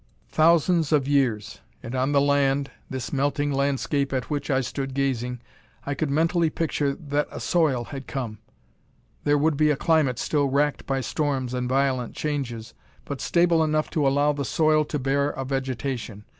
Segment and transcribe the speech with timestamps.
[0.31, 1.61] Thousands of years.
[1.83, 5.41] And on the land this melting landscape at which I stood gazing
[5.85, 8.39] I could mentally picture that a soil had come.
[9.25, 12.73] There would be a climate still wracked by storms and violent changes,
[13.05, 16.25] but stable enough to allow the soil to bear a vegetation.